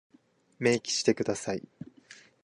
[0.57, 1.61] 明記してください。